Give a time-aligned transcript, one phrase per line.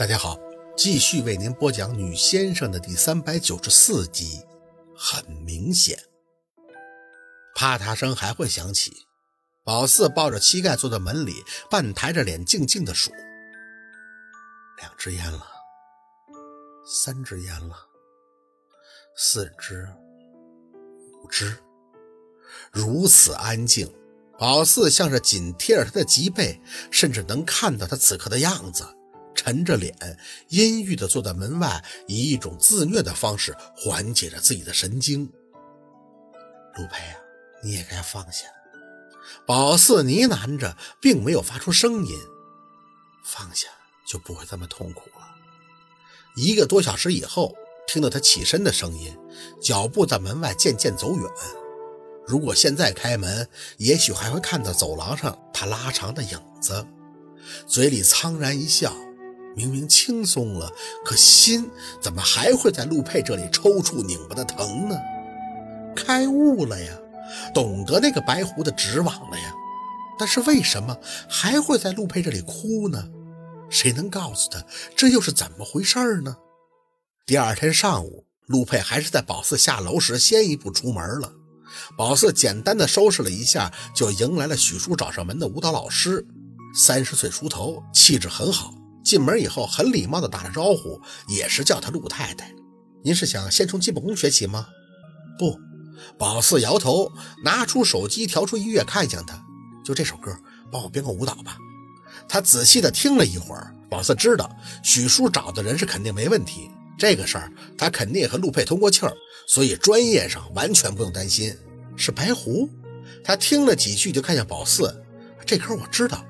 [0.00, 0.40] 大家好，
[0.78, 4.40] 继续为您播讲《女先生》的第三百九十四集。
[4.96, 6.02] 很明显，
[7.54, 8.90] 啪嗒声还会响起。
[9.62, 13.10] 宝四抱着膝盖坐在门里，半抬着脸，静静的数：
[14.78, 15.46] 两支烟了，
[16.86, 17.76] 三支烟了，
[19.14, 19.86] 四支，
[21.22, 21.54] 五支。
[22.72, 23.94] 如此安静，
[24.38, 26.58] 宝四像是紧贴着他的脊背，
[26.90, 28.96] 甚至能看到他此刻的样子。
[29.42, 29.96] 沉着脸，
[30.48, 35.24] 阴郁地坐在门外，以一种自虐的方式缓解着自己的神经。
[36.76, 37.16] 陆佩啊，
[37.62, 38.44] 你也该放下。
[39.46, 42.18] 宝四呢喃着，并没有发出声音。
[43.24, 43.66] 放下
[44.06, 45.26] 就不会这么痛苦了。
[46.36, 49.16] 一个多小时以后，听到他起身的声音，
[49.58, 51.26] 脚步在门外渐渐走远。
[52.26, 56.86] 如果现在开门，也许还会看到走廊上他拉长的影子，
[57.66, 58.94] 嘴里苍然一笑。
[59.54, 60.72] 明明轻松了，
[61.04, 64.96] 可心怎么还会在陆佩这里抽搐拧巴的疼呢？
[65.96, 66.96] 开悟了呀，
[67.52, 69.54] 懂得那个白狐的指网了呀。
[70.18, 70.96] 但是为什么
[71.28, 73.08] 还会在陆佩这里哭呢？
[73.68, 74.64] 谁能告诉他
[74.96, 76.36] 这又是怎么回事呢？
[77.26, 81.32] 第二天上午，陆佩还是在宝四下楼时先一步出门了。
[81.96, 86.26] 宝四简单的收拾了一下，就迎来了许叔找上门的舞蹈老师，
[86.74, 88.74] 三十岁出头，气质很好。
[89.02, 92.52] 进门以后，很礼貌地打了招呼，也是叫他陆太太。
[93.02, 94.66] 您是想先从基本功学起吗？
[95.38, 95.58] 不，
[96.18, 97.10] 宝四摇头，
[97.42, 99.42] 拿出手机，调出音乐，看向他，
[99.84, 100.36] 就这首歌，
[100.70, 101.56] 帮我编个舞蹈吧。
[102.28, 109.12] 他仔细地听了一会儿，宝四知道许叔找的人是肯定没问题，这个事儿他肯定和陆佩通过气儿，
[109.46, 111.56] 所以专业上完全不用担心。
[111.96, 112.68] 是白狐，
[113.24, 115.02] 他听了几句就看向宝四，
[115.46, 116.24] 这歌我知道。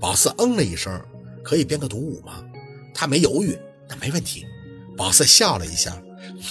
[0.00, 1.00] 宝四嗯了一声。
[1.44, 2.42] 可以编个独舞吗？
[2.94, 4.46] 他没犹豫，那没问题。
[4.96, 6.00] 宝四笑了一下，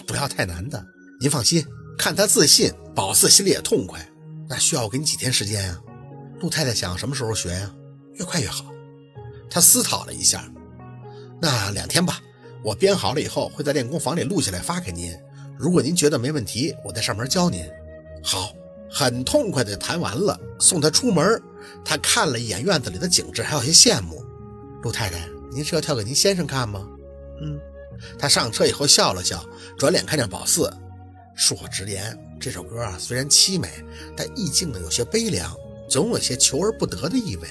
[0.05, 0.85] 不要太难的。
[1.19, 1.65] 您放心，
[1.97, 4.07] 看他自信，宝四心里也痛快。
[4.47, 5.81] 那需要我给你几天时间呀？
[6.39, 7.73] 陆太太想什么时候学呀？
[8.15, 8.65] 越快越好。
[9.49, 10.51] 他思考了一下，
[11.41, 12.21] 那两天吧。
[12.63, 15.13] 我编好了以后会在练功房里录下来发给您。
[15.57, 17.65] 如果您觉得没问题，我在上门教您。
[18.23, 18.53] 好，
[18.89, 21.41] 很痛快的谈完了，送他出门。
[21.85, 24.23] 他看了一眼院子里的景致，还有些羡慕。
[24.83, 26.87] 陆太太，您是要跳给您先生看吗？
[27.41, 27.59] 嗯。
[28.19, 29.45] 他上车以后笑了笑，
[29.77, 30.71] 转脸看见宝四，
[31.37, 33.69] 恕我直言，这首歌啊虽然凄美，
[34.17, 35.55] 但意境呢有些悲凉，
[35.87, 37.47] 总有些求而不得的意味。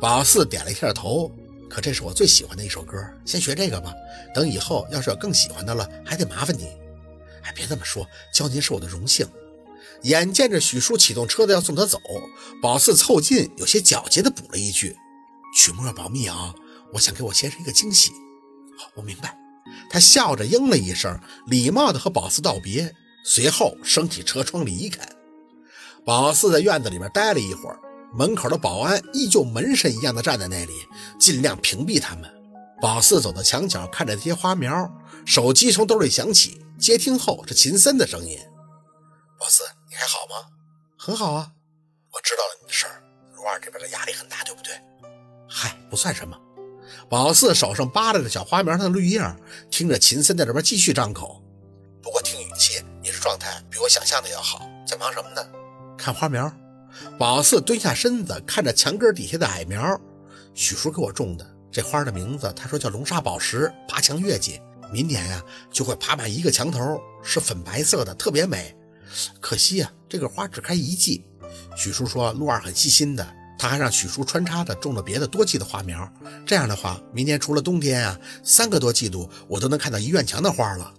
[0.00, 1.30] 宝四点了一下头，
[1.70, 3.94] 可这是我最喜欢的一首歌，先学这个吧。
[4.34, 6.66] 等以后要是有更喜欢的了，还得麻烦您。
[7.42, 9.24] 哎，别这么说，教您是我的荣幸。
[10.02, 12.00] 眼见着许叔启动车子要送他走，
[12.60, 14.96] 宝四凑近，有些狡黠的补了一句。
[15.54, 16.54] 曲目要保密啊！
[16.92, 18.10] 我想给我先生一个惊喜。
[18.78, 19.36] 好，我明白。
[19.90, 22.94] 他笑着应了一声，礼貌地和宝四道别，
[23.24, 25.06] 随后升起车窗离开。
[26.04, 27.78] 宝四在院子里面待了一会儿，
[28.14, 30.72] 门口的保安依旧门神一样的站在那里，
[31.18, 32.32] 尽量屏蔽他们。
[32.80, 34.90] 宝四走到墙角，看着这些花苗，
[35.26, 38.38] 手机从兜里响起，接听后是秦森的声音
[39.38, 40.48] ：“宝四，你还好吗？
[40.96, 41.52] 很好啊。
[42.12, 43.02] 我知道了你的事儿，
[43.36, 44.72] 陆二这边的压力很大，对不对？”
[45.48, 46.36] 嗨，不算什么。
[47.08, 49.20] 宝四手上扒拉着小花苗上的绿叶，
[49.70, 51.42] 听着秦森在这边继续张口。
[52.02, 54.68] 不过听语气，你这状态比我想象的要好。
[54.86, 55.42] 在忙什么呢？
[55.96, 56.50] 看花苗。
[57.18, 60.00] 宝四蹲下身子，看着墙根底下的矮苗。
[60.54, 64.60] 许叔给我种的这花的名字，他说叫龙沙宝石，爬墙月季，
[64.92, 68.74] 明年呀就会爬满一个墙头，是粉白色的，特别美。
[69.40, 71.24] 可惜呀，这个花只开一季。
[71.76, 73.34] 许叔说陆二很细心的。
[73.58, 76.10] 他还让许叔穿插的种了别的多季的花苗，
[76.46, 80.94] 这样的话，明年除了冬天啊，三个多季度我都能看到一院墙的花了。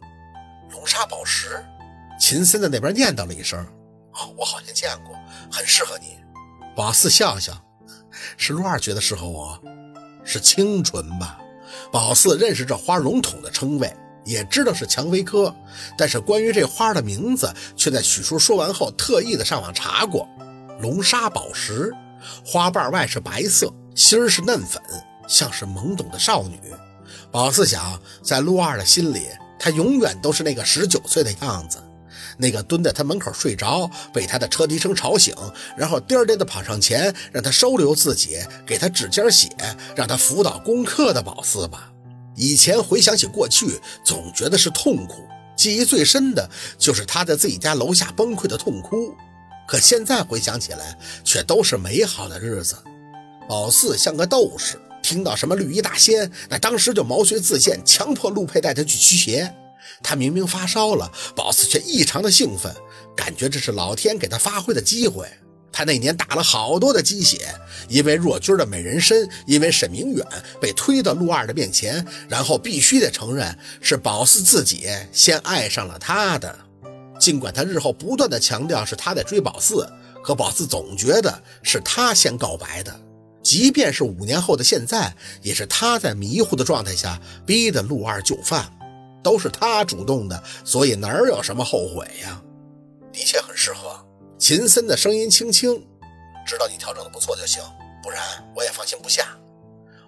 [0.72, 1.64] 龙沙宝石，
[2.20, 3.58] 秦森在那边念叨了一声
[4.14, 5.16] ：“哦，我好像见过，
[5.50, 6.20] 很适合你。”
[6.76, 7.54] 宝四笑笑
[8.38, 9.58] ：“是陆二觉得适合我，
[10.24, 11.40] 是清纯吧？”
[11.92, 13.92] 宝四认识这花笼统的称谓，
[14.26, 15.56] 也知道是蔷薇科，
[15.98, 20.28] 但是关于这花的名字，却在许叔说完后特意的上网查过：
[20.82, 21.94] 龙沙宝石。
[22.46, 24.82] 花瓣外是白色，心儿是嫩粉，
[25.28, 26.60] 像是懵懂的少女。
[27.32, 29.28] 宝四想，在陆二的心里，
[29.60, 31.78] 她永远都是那个十九岁的样子，
[32.38, 35.36] 那个蹲在他门口睡着，被他的车笛声吵醒，
[35.78, 39.50] 然后颠颠的跑上前，让他收留自己，给他指尖血，
[39.96, 41.92] 让他辅导功课的宝四吧。
[42.36, 45.28] 以前回想起过去，总觉得是痛苦，
[45.58, 49.14] 记忆最深的就是他在自己家楼下崩溃的痛哭。
[49.70, 52.76] 可现在回想起来，却都是美好的日子。
[53.48, 59.54] 宝四像个斗士，听到什么绿衣大仙，那当时就毛遂自荐，强迫陆佩带他去驱邪。
[60.02, 62.74] 他明明发烧了，宝四却异常的兴奋，
[63.16, 65.28] 感觉这是老天给他发挥的机会。
[65.72, 67.54] 他那年打了好多的鸡血，
[67.90, 70.26] 因为若君的美人身，因为沈明远
[70.60, 76.58] 被推到陆二的面前，然后必须得承认是宝四自己先爱上了他的。
[77.30, 79.88] 尽管他日后不断的强调是他在追宝四，
[80.24, 83.00] 可宝四总觉得是他先告白的。
[83.44, 88.68] 即便是五年后的现在，也是他在迷糊的状态下逼的陆二就范，
[89.22, 92.42] 都是他主动的，所以哪有什么后悔呀？
[93.14, 94.04] 的确很适合。
[94.40, 95.86] 秦森的声音轻轻
[96.48, 97.62] ：“知道你调整的不错就行，
[98.02, 98.24] 不然
[98.56, 99.38] 我也放心不下。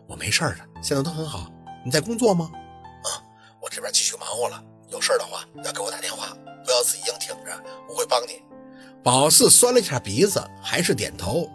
[0.07, 1.51] 我没事的，现在都很好。
[1.85, 2.49] 你在工作吗？
[3.03, 3.21] 啊，
[3.61, 4.59] 我这边继续忙活了。
[4.89, 6.35] 有事的话要给我打电话，
[6.65, 7.51] 不要自己硬挺着，
[7.89, 8.41] 我会帮你。”
[9.03, 11.49] 宝四酸了一下鼻子，还是点头。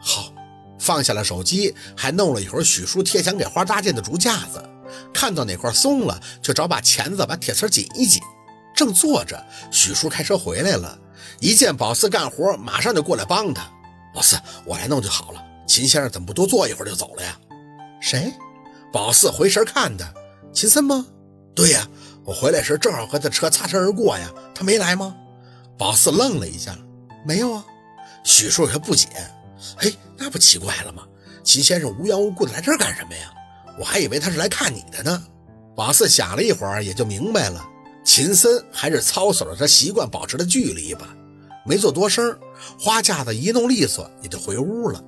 [0.00, 0.32] 好，
[0.78, 4.62] 放下了手机，还弄了一会儿许叔贴墙给花搭建的竹架子，
[5.12, 8.22] 看到哪块松了，就找把钳子把铁丝紧一紧。
[8.76, 10.98] 正坐着，许叔开车回来了。
[11.40, 13.62] 一见宝四干活，马上就过来帮他。
[14.14, 15.44] 宝四，我来弄就好了。
[15.66, 17.36] 秦先生怎么不多坐一会儿就走了呀？
[18.00, 18.32] 谁？
[18.92, 20.12] 宝四回神看他，
[20.52, 21.06] 秦森吗？
[21.54, 21.88] 对呀，
[22.24, 24.30] 我回来时正好和他车擦身而过呀。
[24.54, 25.14] 他没来吗？
[25.76, 26.76] 宝四愣了一下，
[27.26, 27.64] 没有啊。
[28.22, 29.08] 许叔有些不解，
[29.76, 31.02] 嘿，那不奇怪了吗？
[31.42, 33.32] 秦先生无缘无故的来这儿干什么呀？
[33.78, 35.22] 我还以为他是来看你的呢。
[35.76, 37.62] 宝四想了一会儿，也就明白了，
[38.04, 41.14] 秦森还是操守着他习惯保持的距离吧。
[41.66, 42.38] 没做多声，
[42.78, 45.02] 花架子一弄利索，也就回屋了。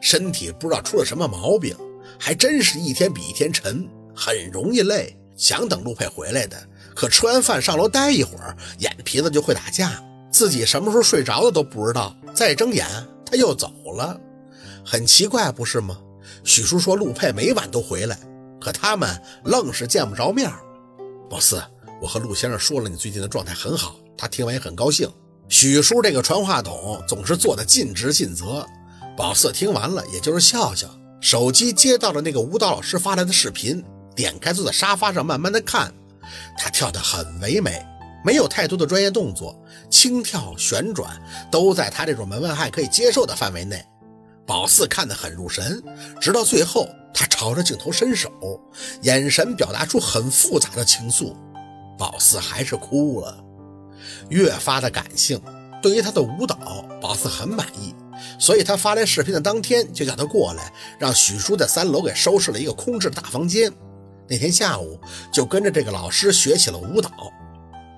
[0.00, 1.74] 身体不知道出了什么毛病，
[2.18, 5.16] 还真是一天比一天沉，很容易累。
[5.36, 6.56] 想等陆佩回来的，
[6.94, 12.16] 可吃完饭上楼待一会儿，眼皮子就会打架，自己什么时候睡着的都不知道。
[12.34, 12.86] 再睁眼，
[13.24, 14.18] 他又走了，
[14.84, 15.98] 很奇怪，不是吗？
[16.42, 18.18] 许叔说陆佩每晚都回来，
[18.60, 20.50] 可他们愣是见不着面。
[21.28, 21.62] 宝四，
[22.00, 25.10] 我和陆先生说了，你最近的状态很好，他听完也很高兴。
[25.48, 28.66] 许叔这个传话筒总是做的尽职尽责。
[29.16, 30.88] 宝四听完了，也就是笑笑。
[31.20, 33.82] 手机接到了那个舞蹈老师发来的视频，
[34.16, 35.92] 点开坐在沙发上慢慢的看。
[36.58, 37.86] 他跳得很唯美，
[38.24, 39.56] 没有太多的专业动作，
[39.88, 41.16] 轻跳旋转
[41.52, 43.80] 都在他这种门外汉可以接受的范围内。
[44.44, 45.82] 宝四看得很入神，
[46.20, 48.30] 直到最后，他朝着镜头伸手，
[49.02, 51.34] 眼神表达出很复杂的情愫。
[51.98, 53.44] 宝四还是哭了。
[54.28, 55.40] 越发的感性，
[55.82, 56.56] 对于他的舞蹈，
[57.00, 57.94] 宝四很满意，
[58.38, 63.72] 所以他发来视频的当天就叫他过来，让许叔在三楼给收拾了一个空置的大房间。
[64.28, 64.98] 那天下午
[65.32, 67.10] 就跟着这个老师学起了舞蹈。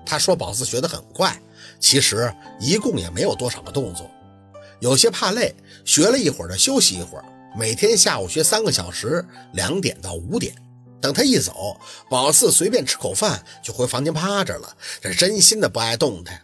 [0.05, 1.39] 他说宝四学得很快，
[1.79, 4.09] 其实一共也没有多少个动作，
[4.79, 5.55] 有些怕累，
[5.85, 7.25] 学了一会儿就休息一会儿。
[7.57, 10.53] 每天下午学三个小时，两点到五点。
[11.01, 11.79] 等他一走，
[12.09, 16.41] 宝四随便吃口饭就回房间趴着了，这真心的不爱动弹。